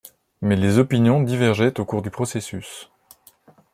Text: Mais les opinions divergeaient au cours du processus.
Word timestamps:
Mais 0.41 0.55
les 0.55 0.79
opinions 0.79 1.21
divergeaient 1.21 1.79
au 1.79 1.85
cours 1.85 2.01
du 2.01 2.09
processus. 2.09 2.89